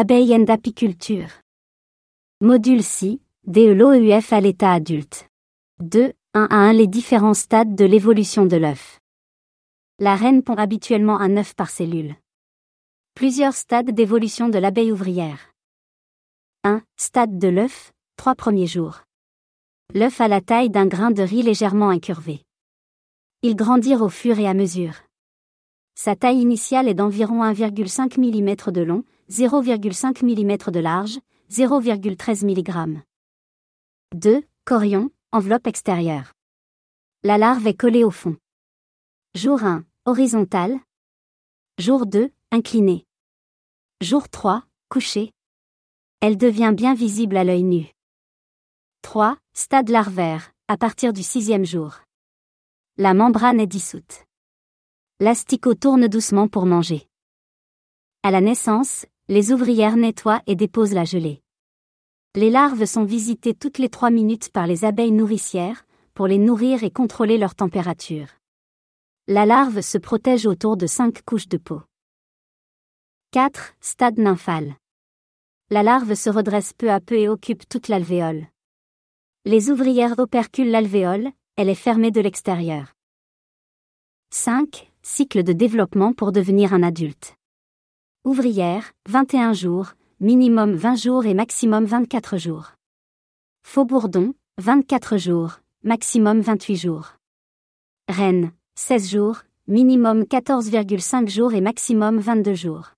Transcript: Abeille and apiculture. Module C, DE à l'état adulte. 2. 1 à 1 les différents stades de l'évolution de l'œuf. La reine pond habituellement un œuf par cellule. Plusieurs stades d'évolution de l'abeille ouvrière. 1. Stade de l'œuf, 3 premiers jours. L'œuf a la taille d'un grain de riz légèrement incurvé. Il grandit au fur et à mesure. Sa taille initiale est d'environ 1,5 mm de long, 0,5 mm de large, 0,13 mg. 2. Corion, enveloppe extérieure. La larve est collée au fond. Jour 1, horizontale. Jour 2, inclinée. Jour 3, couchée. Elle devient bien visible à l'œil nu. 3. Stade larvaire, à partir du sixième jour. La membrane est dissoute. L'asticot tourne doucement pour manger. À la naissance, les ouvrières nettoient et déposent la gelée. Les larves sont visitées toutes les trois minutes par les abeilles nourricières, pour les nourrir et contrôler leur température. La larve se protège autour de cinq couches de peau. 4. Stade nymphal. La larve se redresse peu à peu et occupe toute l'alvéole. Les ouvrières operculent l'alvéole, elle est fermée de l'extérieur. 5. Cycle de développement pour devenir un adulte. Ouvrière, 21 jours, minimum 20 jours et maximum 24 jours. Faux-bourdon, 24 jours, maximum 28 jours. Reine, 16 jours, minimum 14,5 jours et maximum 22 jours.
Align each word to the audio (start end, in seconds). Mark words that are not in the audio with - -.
Abeille 0.00 0.32
and 0.32 0.44
apiculture. 0.46 1.42
Module 2.40 2.84
C, 2.84 3.18
DE 3.48 4.32
à 4.32 4.40
l'état 4.40 4.72
adulte. 4.72 5.28
2. 5.80 6.12
1 6.34 6.44
à 6.44 6.54
1 6.54 6.72
les 6.72 6.86
différents 6.86 7.34
stades 7.34 7.74
de 7.74 7.84
l'évolution 7.84 8.46
de 8.46 8.56
l'œuf. 8.56 9.00
La 9.98 10.14
reine 10.14 10.44
pond 10.44 10.54
habituellement 10.54 11.18
un 11.18 11.36
œuf 11.36 11.56
par 11.56 11.70
cellule. 11.70 12.14
Plusieurs 13.14 13.54
stades 13.54 13.90
d'évolution 13.90 14.48
de 14.48 14.58
l'abeille 14.60 14.92
ouvrière. 14.92 15.52
1. 16.62 16.80
Stade 16.96 17.36
de 17.36 17.48
l'œuf, 17.48 17.90
3 18.18 18.36
premiers 18.36 18.68
jours. 18.68 19.00
L'œuf 19.94 20.20
a 20.20 20.28
la 20.28 20.40
taille 20.40 20.70
d'un 20.70 20.86
grain 20.86 21.10
de 21.10 21.22
riz 21.24 21.42
légèrement 21.42 21.88
incurvé. 21.88 22.44
Il 23.42 23.56
grandit 23.56 23.96
au 23.96 24.08
fur 24.08 24.38
et 24.38 24.46
à 24.46 24.54
mesure. 24.54 24.94
Sa 26.00 26.14
taille 26.14 26.40
initiale 26.40 26.86
est 26.86 26.94
d'environ 26.94 27.42
1,5 27.42 28.20
mm 28.20 28.70
de 28.70 28.82
long, 28.82 29.02
0,5 29.30 30.22
mm 30.22 30.70
de 30.70 30.78
large, 30.78 31.18
0,13 31.50 32.46
mg. 32.46 33.02
2. 34.14 34.44
Corion, 34.64 35.10
enveloppe 35.32 35.66
extérieure. 35.66 36.34
La 37.24 37.36
larve 37.36 37.66
est 37.66 37.74
collée 37.74 38.04
au 38.04 38.12
fond. 38.12 38.36
Jour 39.34 39.64
1, 39.64 39.84
horizontale. 40.04 40.78
Jour 41.78 42.06
2, 42.06 42.30
inclinée. 42.52 43.04
Jour 44.00 44.28
3, 44.28 44.62
couchée. 44.88 45.32
Elle 46.20 46.36
devient 46.36 46.74
bien 46.76 46.94
visible 46.94 47.36
à 47.36 47.42
l'œil 47.42 47.64
nu. 47.64 47.86
3. 49.02 49.36
Stade 49.52 49.88
larvaire, 49.88 50.52
à 50.68 50.76
partir 50.76 51.12
du 51.12 51.24
sixième 51.24 51.64
jour. 51.64 51.96
La 52.98 53.14
membrane 53.14 53.58
est 53.58 53.66
dissoute. 53.66 54.27
L'asticot 55.20 55.74
tourne 55.74 56.06
doucement 56.06 56.46
pour 56.46 56.64
manger. 56.64 57.08
À 58.22 58.30
la 58.30 58.40
naissance, 58.40 59.04
les 59.26 59.50
ouvrières 59.50 59.96
nettoient 59.96 60.42
et 60.46 60.54
déposent 60.54 60.92
la 60.92 61.02
gelée. 61.02 61.42
Les 62.36 62.50
larves 62.50 62.84
sont 62.84 63.02
visitées 63.02 63.54
toutes 63.54 63.78
les 63.78 63.88
trois 63.88 64.10
minutes 64.10 64.52
par 64.52 64.68
les 64.68 64.84
abeilles 64.84 65.10
nourricières, 65.10 65.84
pour 66.14 66.28
les 66.28 66.38
nourrir 66.38 66.84
et 66.84 66.92
contrôler 66.92 67.36
leur 67.36 67.56
température. 67.56 68.28
La 69.26 69.44
larve 69.44 69.80
se 69.80 69.98
protège 69.98 70.46
autour 70.46 70.76
de 70.76 70.86
cinq 70.86 71.24
couches 71.24 71.48
de 71.48 71.56
peau. 71.56 71.82
4. 73.32 73.74
Stade 73.80 74.18
nymphal. 74.18 74.76
La 75.70 75.82
larve 75.82 76.14
se 76.14 76.30
redresse 76.30 76.72
peu 76.74 76.92
à 76.92 77.00
peu 77.00 77.16
et 77.16 77.28
occupe 77.28 77.68
toute 77.68 77.88
l'alvéole. 77.88 78.46
Les 79.44 79.68
ouvrières 79.68 80.16
operculent 80.20 80.70
l'alvéole, 80.70 81.28
elle 81.56 81.70
est 81.70 81.74
fermée 81.74 82.12
de 82.12 82.20
l'extérieur. 82.20 82.94
5. 84.30 84.92
Cycle 85.10 85.42
de 85.42 85.54
développement 85.54 86.12
pour 86.12 86.32
devenir 86.32 86.74
un 86.74 86.82
adulte. 86.82 87.34
Ouvrière, 88.24 88.92
21 89.08 89.54
jours, 89.54 89.94
minimum 90.20 90.74
20 90.74 90.96
jours 90.96 91.24
et 91.24 91.32
maximum 91.32 91.86
24 91.86 92.36
jours. 92.36 92.72
Faux-bourdon, 93.66 94.34
24 94.58 95.16
jours, 95.16 95.60
maximum 95.82 96.42
28 96.42 96.76
jours. 96.76 97.14
Reine, 98.06 98.52
16 98.74 99.10
jours, 99.10 99.38
minimum 99.66 100.24
14,5 100.24 101.26
jours 101.26 101.54
et 101.54 101.62
maximum 101.62 102.18
22 102.18 102.54
jours. 102.54 102.90